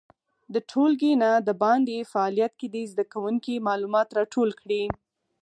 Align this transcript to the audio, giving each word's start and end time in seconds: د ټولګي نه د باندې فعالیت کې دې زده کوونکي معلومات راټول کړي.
د 0.53 0.55
ټولګي 0.69 1.13
نه 1.23 1.31
د 1.47 1.49
باندې 1.63 2.09
فعالیت 2.11 2.53
کې 2.59 2.67
دې 2.75 2.83
زده 2.91 3.03
کوونکي 3.13 3.53
معلومات 3.67 4.09
راټول 4.17 4.49
کړي. 4.61 4.83